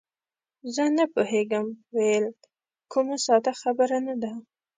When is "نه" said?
0.97-1.05, 4.07-4.15